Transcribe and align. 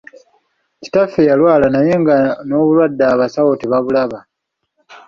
Kitaffe 0.81 1.21
yalwala 1.29 1.65
naye 1.75 1.93
nga 2.01 2.15
n’obulwadde 2.47 3.03
abasawo 3.13 3.51
tebabulaba. 3.61 4.19